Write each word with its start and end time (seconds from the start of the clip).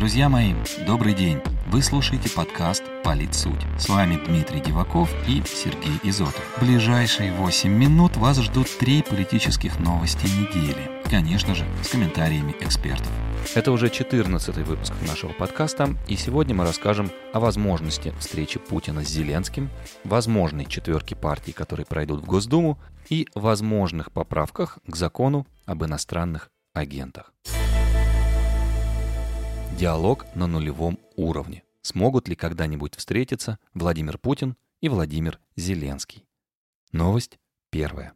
Друзья 0.00 0.30
мои, 0.30 0.54
добрый 0.86 1.12
день. 1.12 1.42
Вы 1.66 1.82
слушаете 1.82 2.30
подкаст 2.30 2.82
«Политсуть». 3.04 3.60
С 3.78 3.86
вами 3.86 4.16
Дмитрий 4.16 4.60
Диваков 4.60 5.10
и 5.28 5.42
Сергей 5.44 6.00
Изотов. 6.02 6.42
В 6.56 6.62
ближайшие 6.62 7.34
8 7.34 7.70
минут 7.70 8.16
вас 8.16 8.38
ждут 8.38 8.66
три 8.78 9.02
политических 9.02 9.78
новости 9.78 10.24
недели. 10.24 10.90
Конечно 11.04 11.54
же, 11.54 11.66
с 11.82 11.88
комментариями 11.88 12.56
экспертов. 12.60 13.10
Это 13.54 13.72
уже 13.72 13.90
14 13.90 14.56
выпуск 14.66 14.94
нашего 15.06 15.34
подкаста, 15.34 15.94
и 16.08 16.16
сегодня 16.16 16.54
мы 16.54 16.64
расскажем 16.64 17.10
о 17.34 17.40
возможности 17.40 18.14
встречи 18.18 18.58
Путина 18.58 19.04
с 19.04 19.08
Зеленским, 19.08 19.68
возможной 20.04 20.64
четверке 20.64 21.14
партий, 21.14 21.52
которые 21.52 21.84
пройдут 21.84 22.22
в 22.22 22.24
Госдуму, 22.24 22.78
и 23.10 23.28
возможных 23.34 24.12
поправках 24.12 24.78
к 24.86 24.96
закону 24.96 25.46
об 25.66 25.84
иностранных 25.84 26.48
агентах. 26.72 27.34
Диалог 29.80 30.26
на 30.34 30.46
нулевом 30.46 30.98
уровне. 31.16 31.62
Смогут 31.80 32.28
ли 32.28 32.36
когда-нибудь 32.36 32.96
встретиться 32.96 33.58
Владимир 33.72 34.18
Путин 34.18 34.58
и 34.82 34.90
Владимир 34.90 35.40
Зеленский? 35.56 36.26
Новость 36.92 37.38
первая. 37.70 38.12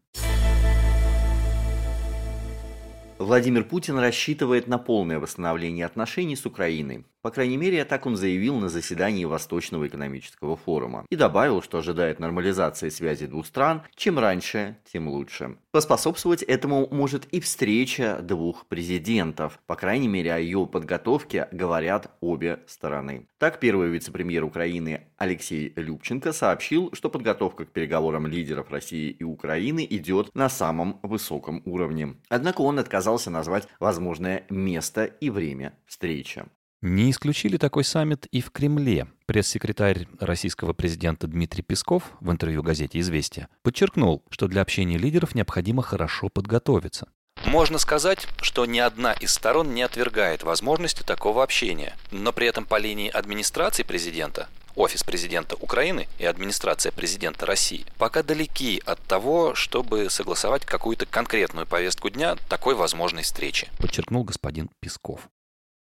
Владимир 3.19 3.65
Путин 3.65 3.99
рассчитывает 3.99 4.67
на 4.67 4.77
полное 4.77 5.19
восстановление 5.19 5.87
отношений 5.87 6.37
с 6.37 6.45
Украиной. 6.45 7.07
По 7.25 7.31
крайней 7.31 7.57
мере, 7.57 7.87
так 7.87 8.05
он 8.05 8.17
заявил 8.17 8.57
на 8.57 8.69
заседании 8.69 9.25
Восточного 9.25 9.87
экономического 9.87 10.57
форума. 10.59 11.07
И 11.09 11.17
добавил, 11.17 11.63
что 11.63 11.79
ожидает 11.79 12.21
нормализации 12.21 12.91
связи 12.91 13.25
двух 13.25 13.47
стран. 13.47 13.81
Чем 13.97 14.19
раньше, 14.19 14.77
тем 14.93 15.09
лучше. 15.09 15.57
Поспособствовать 15.71 16.43
этому 16.43 16.87
может 16.91 17.25
и 17.33 17.41
встреча 17.41 18.19
двух 18.21 18.67
президентов. 18.67 19.59
По 19.67 19.75
крайней 19.75 20.07
мере, 20.07 20.35
о 20.35 20.39
ее 20.39 20.67
подготовке 20.67 21.49
говорят 21.51 22.15
обе 22.21 22.61
стороны. 22.67 23.27
Так, 23.39 23.59
первый 23.59 23.89
вице-премьер 23.89 24.45
Украины 24.45 25.07
Алексей 25.17 25.73
Любченко 25.77 26.31
сообщил, 26.35 26.91
что 26.93 27.09
подготовка 27.09 27.65
к 27.65 27.73
переговорам 27.73 28.27
лидеров 28.27 28.71
России 28.71 29.09
и 29.09 29.25
Украины 29.25 29.87
идет 29.89 30.29
на 30.35 30.51
самом 30.51 31.01
высоком 31.03 31.63
уровне. 31.65 32.17
Однако 32.29 32.61
он 32.61 32.79
отказался 32.79 33.31
назвать 33.31 33.67
возможное 33.81 34.45
место 34.51 35.05
и 35.07 35.31
время 35.31 35.73
встречи. 35.87 36.45
Не 36.87 37.11
исключили 37.11 37.57
такой 37.57 37.83
саммит 37.83 38.27
и 38.27 38.43
в 38.43 38.51
Кремле. 38.51 39.07
Пресс-секретарь 39.25 40.07
российского 40.21 40.75
президента 40.75 41.27
Дмитрий 41.27 41.63
Песков 41.63 42.03
в 42.21 42.31
интервью 42.31 42.63
газете 42.63 42.99
«Известия» 42.99 43.49
подчеркнул, 43.63 44.23
что 44.29 44.49
для 44.49 44.61
общения 44.61 44.99
лидеров 44.99 45.35
необходимо 45.35 45.83
хорошо 45.83 46.29
подготовиться. 46.29 47.09
Можно 47.47 47.79
сказать, 47.79 48.29
что 48.43 48.67
ни 48.67 48.81
одна 48.81 49.15
из 49.15 49.33
сторон 49.33 49.73
не 49.73 49.81
отвергает 49.81 50.43
возможности 50.43 51.03
такого 51.03 51.43
общения, 51.43 51.97
но 52.13 52.35
при 52.35 52.49
этом 52.49 52.67
по 52.67 52.79
линии 52.79 53.09
администрации 53.09 53.83
президента 53.83 54.47
Офис 54.77 55.05
президента 55.05 55.57
Украины 55.57 56.09
и 56.19 56.27
администрация 56.27 56.93
президента 56.93 57.47
России 57.47 57.87
пока 57.97 58.23
далеки 58.23 58.83
от 58.85 59.01
того, 59.01 59.55
чтобы 59.55 60.11
согласовать 60.11 60.67
какую-то 60.67 61.07
конкретную 61.07 61.67
повестку 61.67 62.11
дня 62.11 62.37
такой 62.51 62.75
возможной 62.75 63.23
встречи, 63.23 63.71
подчеркнул 63.79 64.25
господин 64.25 64.69
Песков. 64.81 65.31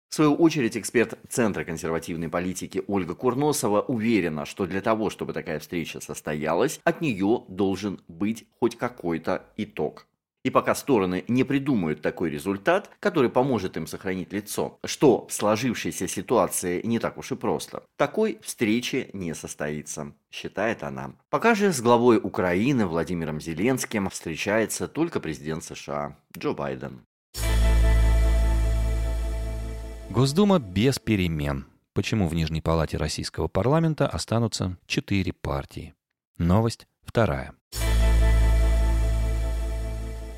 В 0.09 0.15
свою 0.15 0.33
очередь, 0.33 0.75
эксперт 0.75 1.19
Центра 1.29 1.63
консервативной 1.63 2.29
политики 2.29 2.83
Ольга 2.87 3.13
Курносова 3.13 3.81
уверена, 3.81 4.45
что 4.45 4.65
для 4.65 4.81
того, 4.81 5.11
чтобы 5.11 5.33
такая 5.33 5.59
встреча 5.59 6.01
состоялась, 6.01 6.79
от 6.83 6.99
нее 6.99 7.43
должен 7.47 8.01
быть 8.07 8.47
хоть 8.59 8.75
какой-то 8.75 9.45
итог. 9.55 10.07
И 10.43 10.49
пока 10.49 10.73
стороны 10.73 11.25
не 11.27 11.43
придумают 11.43 12.01
такой 12.01 12.29
результат, 12.31 12.89
который 12.99 13.29
поможет 13.29 13.77
им 13.77 13.85
сохранить 13.85 14.31
лицо, 14.31 14.79
что 14.85 15.27
в 15.27 15.33
сложившейся 15.33 16.07
ситуации 16.07 16.81
не 16.83 16.97
так 16.97 17.17
уж 17.17 17.33
и 17.33 17.35
просто, 17.35 17.83
такой 17.97 18.39
встречи 18.41 19.09
не 19.13 19.35
состоится, 19.35 20.13
считает 20.31 20.81
она. 20.81 21.13
Пока 21.29 21.55
же 21.55 21.73
с 21.73 21.81
главой 21.81 22.17
Украины 22.17 22.87
Владимиром 22.87 23.41
Зеленским 23.41 24.09
встречается 24.09 24.87
только 24.87 25.19
президент 25.19 25.63
США 25.65 26.17
Джо 26.35 26.53
Байден. 26.53 27.05
Госдума 30.19 30.59
без 30.59 30.99
перемен. 30.99 31.65
Почему 31.93 32.27
в 32.27 32.35
Нижней 32.35 32.59
палате 32.59 32.97
российского 32.97 33.47
парламента 33.47 34.05
останутся 34.05 34.75
четыре 34.85 35.31
партии? 35.31 35.93
Новость 36.37 36.87
вторая. 37.05 37.53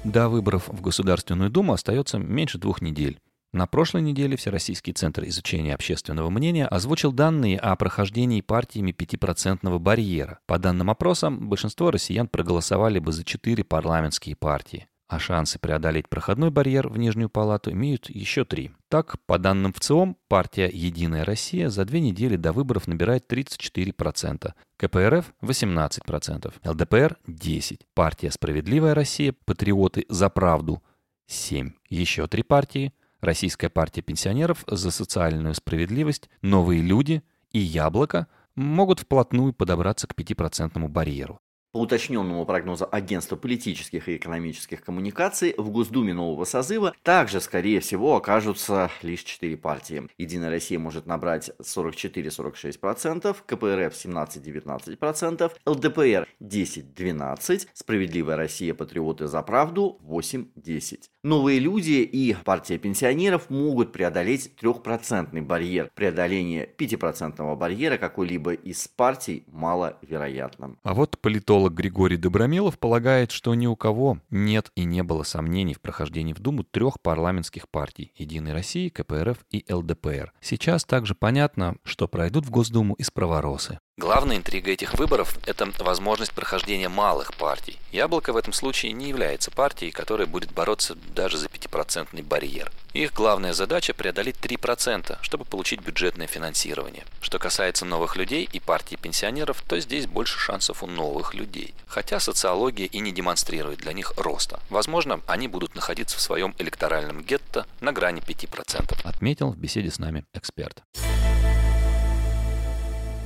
До 0.03 0.29
выборов 0.29 0.67
в 0.67 0.81
Государственную 0.81 1.49
Думу 1.49 1.73
остается 1.73 2.19
меньше 2.19 2.59
двух 2.59 2.83
недель. 2.83 3.19
На 3.53 3.65
прошлой 3.65 4.03
неделе 4.03 4.37
Всероссийский 4.37 4.93
центр 4.93 5.23
изучения 5.23 5.73
общественного 5.73 6.29
мнения 6.29 6.67
озвучил 6.67 7.11
данные 7.11 7.57
о 7.57 7.75
прохождении 7.75 8.41
партиями 8.41 8.91
5% 8.91 9.79
барьера. 9.79 10.41
По 10.45 10.59
данным 10.59 10.91
опросам, 10.91 11.49
большинство 11.49 11.89
россиян 11.89 12.27
проголосовали 12.27 12.99
бы 12.99 13.11
за 13.11 13.23
четыре 13.23 13.63
парламентские 13.63 14.35
партии 14.35 14.85
а 15.11 15.19
шансы 15.19 15.59
преодолеть 15.59 16.07
проходной 16.07 16.51
барьер 16.51 16.87
в 16.87 16.97
Нижнюю 16.97 17.29
палату 17.29 17.69
имеют 17.71 18.09
еще 18.09 18.45
три. 18.45 18.71
Так, 18.87 19.17
по 19.25 19.37
данным 19.37 19.73
ВЦИОМ, 19.73 20.15
партия 20.29 20.69
«Единая 20.71 21.25
Россия» 21.25 21.67
за 21.67 21.83
две 21.83 21.99
недели 21.99 22.37
до 22.37 22.53
выборов 22.53 22.87
набирает 22.87 23.29
34%, 23.29 24.53
КПРФ– 24.77 25.33
18%, 25.41 26.53
ЛДПР– 26.63 27.17
10%, 27.27 27.79
партия 27.93 28.31
«Справедливая 28.31 28.95
Россия», 28.95 29.35
«Патриоты 29.43 30.05
за 30.07 30.29
правду»– 30.29 30.81
7%, 31.29 31.73
еще 31.89 32.27
три 32.27 32.43
партии– 32.43 32.93
Российская 33.19 33.69
партия 33.69 34.01
пенсионеров 34.01 34.63
за 34.65 34.91
социальную 34.91 35.55
справедливость, 35.55 36.29
«Новые 36.41 36.81
люди» 36.81 37.21
и 37.51 37.59
«Яблоко» 37.59 38.27
могут 38.55 39.01
вплотную 39.01 39.51
подобраться 39.51 40.07
к 40.07 40.15
5% 40.15 40.87
барьеру. 40.87 41.41
По 41.71 41.77
уточненному 41.77 42.45
прогнозу 42.45 42.85
Агентства 42.91 43.37
политических 43.37 44.09
и 44.09 44.17
экономических 44.17 44.83
коммуникаций, 44.83 45.55
в 45.57 45.69
Госдуме 45.69 46.13
нового 46.13 46.43
созыва 46.43 46.93
также, 47.01 47.39
скорее 47.39 47.79
всего, 47.79 48.17
окажутся 48.17 48.91
лишь 49.01 49.23
четыре 49.23 49.55
партии. 49.55 50.09
Единая 50.17 50.49
Россия 50.49 50.77
может 50.79 51.05
набрать 51.05 51.51
44-46%, 51.61 53.37
КПРФ 53.45 53.93
17-19%, 54.05 55.51
ЛДПР 55.65 56.27
10-12%, 56.41 57.67
Справедливая 57.73 58.35
Россия, 58.35 58.73
Патриоты 58.73 59.27
за 59.27 59.41
правду 59.41 59.97
8-10%. 60.03 61.05
Новые 61.23 61.59
люди 61.59 62.01
и 62.01 62.33
партия 62.33 62.79
пенсионеров 62.79 63.51
могут 63.51 63.91
преодолеть 63.91 64.55
трехпроцентный 64.55 65.41
барьер. 65.41 65.91
Преодоление 65.93 66.67
5% 66.75 67.55
барьера 67.55 67.97
какой-либо 67.97 68.53
из 68.53 68.87
партий 68.87 69.43
маловероятно. 69.51 70.77
А 70.81 70.95
вот 70.95 71.19
политолог 71.19 71.73
Григорий 71.73 72.17
Добромилов 72.17 72.79
полагает, 72.79 73.29
что 73.29 73.53
ни 73.53 73.67
у 73.67 73.75
кого 73.75 74.17
нет 74.31 74.71
и 74.75 74.83
не 74.83 75.03
было 75.03 75.21
сомнений 75.21 75.75
в 75.75 75.81
прохождении 75.81 76.33
в 76.33 76.39
Думу 76.39 76.63
трех 76.63 76.99
парламентских 76.99 77.69
партий– 77.69 78.11
Единой 78.15 78.53
России, 78.53 78.89
КПРФ 78.89 79.45
и 79.51 79.63
ЛДПР. 79.71 80.33
Сейчас 80.41 80.85
также 80.85 81.13
понятно, 81.13 81.75
что 81.83 82.07
пройдут 82.07 82.47
в 82.47 82.49
Госдуму 82.49 82.95
и 82.95 83.03
справоросы. 83.03 83.77
Главная 83.97 84.37
интрига 84.37 84.71
этих 84.71 84.95
выборов– 84.95 85.37
это 85.45 85.69
возможность 85.79 86.31
прохождения 86.31 86.89
малых 86.89 87.35
партий. 87.35 87.77
Яблоко 87.91 88.33
в 88.33 88.37
этом 88.37 88.51
случае 88.51 88.93
не 88.93 89.09
является 89.09 89.51
партией, 89.51 89.91
которая 89.91 90.25
будет 90.25 90.51
бороться 90.53 90.95
даже 91.13 91.37
за 91.37 91.47
5% 91.47 92.23
барьер. 92.23 92.71
Их 92.93 93.13
главная 93.13 93.53
задача– 93.53 93.93
преодолеть 93.95 94.37
3%, 94.37 95.17
чтобы 95.21 95.45
получить 95.45 95.81
бюджетное 95.81 96.25
финансирование. 96.25 97.03
Что 97.21 97.37
касается 97.37 97.85
новых 97.85 98.15
людей 98.15 98.49
и 98.51 98.59
партии 98.59 98.95
пенсионеров, 98.95 99.61
то 99.61 99.79
здесь 99.79 100.07
больше 100.07 100.39
шансов 100.39 100.81
у 100.81 100.87
новых 100.87 101.33
людей. 101.33 101.75
Хотя 101.85 102.19
социология 102.19 102.87
и 102.87 102.99
не 103.01 103.11
демонстрирует 103.11 103.79
для 103.79 103.93
них 103.93 104.13
роста. 104.17 104.61
Возможно, 104.69 105.19
они 105.27 105.47
будут 105.47 105.75
находиться 105.75 106.17
в 106.17 106.21
своем 106.21 106.55
электоральном 106.57 107.21
гетто 107.23 107.67
на 107.81 107.91
грани 107.91 108.21
5%. 108.21 108.99
Отметил 109.03 109.51
в 109.51 109.57
беседе 109.57 109.91
с 109.91 109.99
нами 109.99 110.25
эксперт 110.33 110.81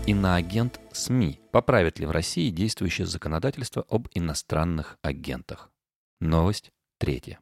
иноагент 0.06 0.80
СМИ. 0.94 1.40
Поправит 1.52 2.00
ли 2.00 2.06
в 2.06 2.12
России 2.12 2.50
действующее 2.50 3.08
законодательство 3.08 3.86
об 3.90 4.08
иностранных 4.14 4.98
агентах? 5.02 5.72
Новость 6.20 6.72
третья. 7.00 7.40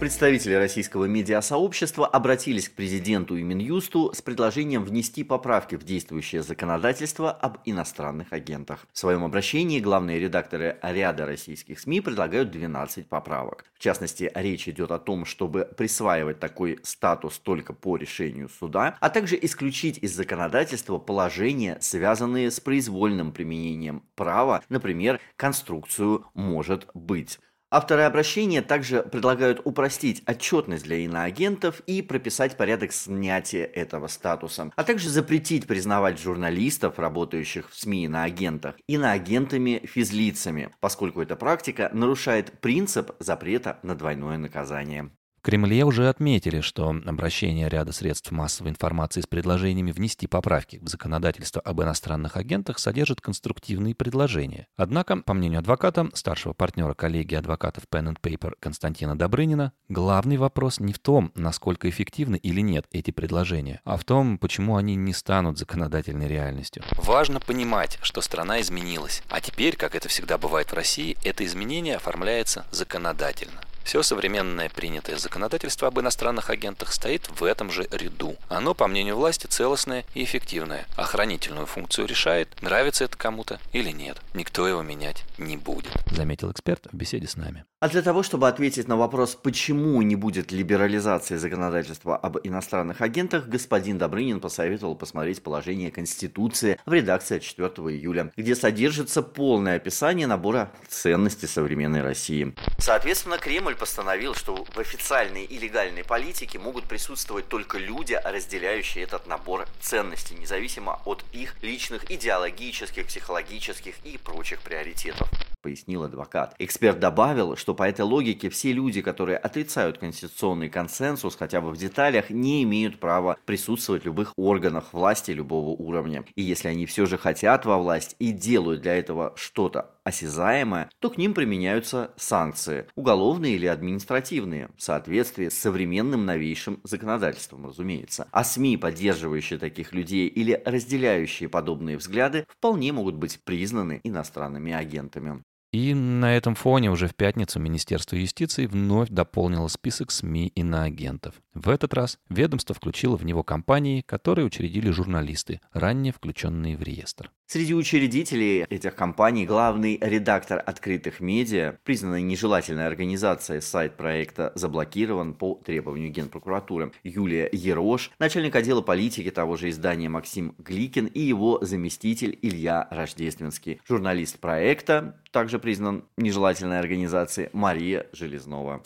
Представители 0.00 0.54
российского 0.54 1.04
медиасообщества 1.04 2.06
обратились 2.06 2.68
к 2.68 2.74
президенту 2.74 3.36
и 3.36 3.42
Минюсту 3.42 4.12
с 4.12 4.20
предложением 4.20 4.84
внести 4.84 5.22
поправки 5.22 5.76
в 5.76 5.84
действующее 5.84 6.42
законодательство 6.42 7.30
об 7.30 7.58
иностранных 7.64 8.32
агентах. 8.32 8.86
В 8.92 8.98
своем 8.98 9.24
обращении 9.24 9.78
главные 9.78 10.18
редакторы 10.18 10.78
ряда 10.82 11.26
российских 11.26 11.78
СМИ 11.78 12.00
предлагают 12.00 12.50
12 12.50 13.08
поправок. 13.08 13.64
В 13.72 13.78
частности, 13.78 14.30
речь 14.34 14.68
идет 14.68 14.90
о 14.90 14.98
том, 14.98 15.24
чтобы 15.24 15.64
присваивать 15.76 16.40
такой 16.40 16.80
статус 16.82 17.38
только 17.38 17.72
по 17.72 17.96
решению 17.96 18.48
суда, 18.48 18.98
а 19.00 19.08
также 19.08 19.38
исключить 19.40 19.98
из 19.98 20.14
законодательства 20.14 20.98
положения, 20.98 21.78
связанные 21.80 22.50
с 22.50 22.58
произвольным 22.58 23.32
применением 23.32 24.02
права, 24.16 24.62
например, 24.68 25.20
конструкцию 25.36 26.26
«может 26.34 26.88
быть». 26.94 27.38
Авторы 27.76 28.02
обращения 28.02 28.62
также 28.62 29.02
предлагают 29.02 29.60
упростить 29.64 30.22
отчетность 30.28 30.84
для 30.84 30.98
иноагентов 30.98 31.80
и 31.88 32.02
прописать 32.02 32.56
порядок 32.56 32.92
снятия 32.92 33.64
этого 33.64 34.06
статуса, 34.06 34.70
а 34.76 34.84
также 34.84 35.10
запретить 35.10 35.66
признавать 35.66 36.20
журналистов, 36.20 37.00
работающих 37.00 37.68
в 37.68 37.76
СМИ 37.76 38.04
иноагентах, 38.04 38.76
иноагентами-физлицами, 38.86 40.70
поскольку 40.78 41.20
эта 41.20 41.34
практика 41.34 41.90
нарушает 41.92 42.60
принцип 42.60 43.10
запрета 43.18 43.80
на 43.82 43.96
двойное 43.96 44.38
наказание. 44.38 45.10
Кремле 45.44 45.84
уже 45.84 46.08
отметили, 46.08 46.62
что 46.62 46.88
обращение 46.88 47.68
ряда 47.68 47.92
средств 47.92 48.30
массовой 48.30 48.70
информации 48.70 49.20
с 49.20 49.26
предложениями 49.26 49.92
внести 49.92 50.26
поправки 50.26 50.78
в 50.80 50.88
законодательство 50.88 51.60
об 51.60 51.82
иностранных 51.82 52.38
агентах 52.38 52.78
содержит 52.78 53.20
конструктивные 53.20 53.94
предложения. 53.94 54.68
Однако, 54.78 55.18
по 55.18 55.34
мнению 55.34 55.58
адвоката, 55.58 56.08
старшего 56.14 56.54
партнера 56.54 56.94
коллегии 56.94 57.34
адвокатов 57.34 57.84
Pen 57.92 58.14
and 58.14 58.20
Paper 58.22 58.54
Константина 58.58 59.18
Добрынина, 59.18 59.74
главный 59.90 60.38
вопрос 60.38 60.80
не 60.80 60.94
в 60.94 60.98
том, 60.98 61.30
насколько 61.34 61.90
эффективны 61.90 62.36
или 62.36 62.62
нет 62.62 62.86
эти 62.90 63.10
предложения, 63.10 63.82
а 63.84 63.98
в 63.98 64.04
том, 64.04 64.38
почему 64.38 64.76
они 64.76 64.94
не 64.94 65.12
станут 65.12 65.58
законодательной 65.58 66.26
реальностью. 66.26 66.82
Важно 66.92 67.38
понимать, 67.38 67.98
что 68.00 68.22
страна 68.22 68.62
изменилась, 68.62 69.22
а 69.28 69.42
теперь, 69.42 69.76
как 69.76 69.94
это 69.94 70.08
всегда 70.08 70.38
бывает 70.38 70.72
в 70.72 70.74
России, 70.74 71.18
это 71.22 71.44
изменение 71.44 71.96
оформляется 71.96 72.64
законодательно. 72.70 73.60
Все 73.84 74.02
современное 74.02 74.70
принятое 74.70 75.18
законодательство 75.18 75.88
об 75.88 76.00
иностранных 76.00 76.48
агентах 76.48 76.92
стоит 76.92 77.28
в 77.28 77.44
этом 77.44 77.70
же 77.70 77.86
ряду. 77.92 78.36
Оно, 78.48 78.74
по 78.74 78.88
мнению 78.88 79.16
власти, 79.16 79.46
целостное 79.46 80.04
и 80.14 80.24
эффективное. 80.24 80.86
Охранительную 80.96 81.66
функцию 81.66 82.08
решает, 82.08 82.48
нравится 82.62 83.04
это 83.04 83.16
кому-то 83.16 83.60
или 83.72 83.90
нет. 83.90 84.20
Никто 84.32 84.66
его 84.66 84.82
менять 84.82 85.24
не 85.36 85.58
будет, 85.58 85.92
заметил 86.10 86.50
эксперт 86.50 86.88
в 86.90 86.96
беседе 86.96 87.28
с 87.28 87.36
нами. 87.36 87.64
А 87.80 87.88
для 87.90 88.00
того, 88.00 88.22
чтобы 88.22 88.48
ответить 88.48 88.88
на 88.88 88.96
вопрос, 88.96 89.34
почему 89.34 90.00
не 90.00 90.16
будет 90.16 90.50
либерализации 90.50 91.36
законодательства 91.36 92.16
об 92.16 92.38
иностранных 92.42 93.02
агентах, 93.02 93.46
господин 93.46 93.98
Добрынин 93.98 94.40
посоветовал 94.40 94.94
посмотреть 94.94 95.42
положение 95.42 95.90
Конституции 95.90 96.80
в 96.86 96.92
редакции 96.94 97.36
от 97.36 97.42
4 97.42 97.68
июля, 97.94 98.32
где 98.38 98.54
содержится 98.54 99.20
полное 99.20 99.76
описание 99.76 100.26
набора 100.26 100.72
ценностей 100.88 101.46
современной 101.46 102.00
России. 102.00 102.54
Соответственно, 102.78 103.36
Кремль 103.36 103.73
постановил, 103.74 104.34
что 104.34 104.64
в 104.64 104.78
официальной 104.78 105.44
и 105.44 105.58
легальной 105.58 106.04
политике 106.04 106.58
могут 106.58 106.84
присутствовать 106.84 107.48
только 107.48 107.78
люди, 107.78 108.14
разделяющие 108.24 109.04
этот 109.04 109.26
набор 109.26 109.66
ценностей, 109.80 110.34
независимо 110.34 111.00
от 111.04 111.24
их 111.32 111.54
личных 111.62 112.10
идеологических, 112.10 113.06
психологических 113.06 113.94
и 114.04 114.18
прочих 114.18 114.60
приоритетов 114.60 115.28
пояснил 115.64 116.02
адвокат. 116.04 116.54
Эксперт 116.58 117.00
добавил, 117.00 117.56
что 117.56 117.74
по 117.74 117.88
этой 117.88 118.02
логике 118.02 118.50
все 118.50 118.72
люди, 118.72 119.00
которые 119.00 119.38
отрицают 119.38 119.96
конституционный 119.96 120.68
консенсус 120.68 121.36
хотя 121.36 121.62
бы 121.62 121.70
в 121.70 121.78
деталях, 121.78 122.28
не 122.28 122.62
имеют 122.64 123.00
права 123.00 123.38
присутствовать 123.46 124.02
в 124.02 124.06
любых 124.06 124.34
органах 124.36 124.92
власти 124.92 125.30
любого 125.30 125.70
уровня. 125.70 126.22
И 126.36 126.42
если 126.42 126.68
они 126.68 126.84
все 126.84 127.06
же 127.06 127.16
хотят 127.16 127.64
во 127.64 127.78
власть 127.78 128.14
и 128.18 128.30
делают 128.30 128.82
для 128.82 128.94
этого 128.94 129.32
что-то 129.36 129.94
осязаемое, 130.04 130.90
то 130.98 131.08
к 131.08 131.16
ним 131.16 131.32
применяются 131.32 132.12
санкции, 132.16 132.86
уголовные 132.94 133.56
или 133.56 133.66
административные, 133.66 134.68
в 134.76 134.82
соответствии 134.82 135.48
с 135.48 135.58
современным 135.58 136.26
новейшим 136.26 136.80
законодательством, 136.84 137.66
разумеется. 137.66 138.28
А 138.30 138.44
СМИ, 138.44 138.76
поддерживающие 138.76 139.58
таких 139.58 139.94
людей 139.94 140.28
или 140.28 140.60
разделяющие 140.64 141.48
подобные 141.48 141.96
взгляды, 141.96 142.46
вполне 142.48 142.92
могут 142.92 143.14
быть 143.14 143.42
признаны 143.44 144.00
иностранными 144.04 144.72
агентами. 144.72 145.42
И 145.74 145.92
на 145.92 146.36
этом 146.36 146.54
фоне 146.54 146.92
уже 146.92 147.08
в 147.08 147.16
пятницу 147.16 147.58
Министерство 147.58 148.14
юстиции 148.14 148.66
вновь 148.66 149.08
дополнило 149.08 149.66
список 149.66 150.12
СМИ 150.12 150.52
иноагентов. 150.54 151.34
В 151.52 151.68
этот 151.68 151.94
раз 151.94 152.20
ведомство 152.28 152.76
включило 152.76 153.16
в 153.16 153.24
него 153.24 153.42
компании, 153.42 154.00
которые 154.06 154.46
учредили 154.46 154.90
журналисты, 154.90 155.60
ранее 155.72 156.12
включенные 156.12 156.76
в 156.76 156.82
реестр. 156.84 157.32
Среди 157.46 157.74
учредителей 157.74 158.64
этих 158.64 158.94
компаний 158.94 159.46
главный 159.46 159.98
редактор 160.00 160.62
открытых 160.64 161.20
медиа, 161.20 161.76
признанной 161.84 162.22
нежелательной 162.22 162.86
организацией 162.86 163.60
сайт 163.60 163.96
проекта 163.96 164.50
заблокирован 164.54 165.34
по 165.34 165.60
требованию 165.64 166.10
Генпрокуратуры, 166.10 166.92
Юлия 167.02 167.48
Ерош, 167.52 168.10
начальник 168.18 168.56
отдела 168.56 168.80
политики 168.80 169.30
того 169.30 169.56
же 169.56 169.70
издания 169.70 170.08
Максим 170.08 170.54
Гликин 170.58 171.06
и 171.06 171.20
его 171.20 171.58
заместитель 171.62 172.38
Илья 172.42 172.88
Рождественский. 172.90 173.80
Журналист 173.86 174.38
проекта, 174.38 175.20
также 175.30 175.58
признан 175.64 176.04
нежелательной 176.18 176.78
организацией, 176.78 177.48
Мария 177.54 178.04
Железнова. 178.12 178.82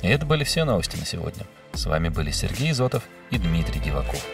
И 0.00 0.06
это 0.08 0.24
были 0.24 0.42
все 0.42 0.64
новости 0.64 0.96
на 0.96 1.04
сегодня. 1.04 1.44
С 1.74 1.84
вами 1.84 2.08
были 2.08 2.30
Сергей 2.30 2.70
Изотов 2.70 3.02
и 3.30 3.36
Дмитрий 3.36 3.78
Диваков. 3.78 4.26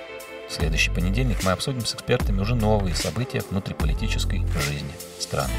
В 0.48 0.52
следующий 0.52 0.92
понедельник 0.92 1.42
мы 1.42 1.50
обсудим 1.50 1.84
с 1.84 1.96
экспертами 1.96 2.38
уже 2.38 2.54
новые 2.54 2.94
события 2.94 3.42
внутриполитической 3.50 4.46
жизни 4.60 4.92
страны. 5.18 5.50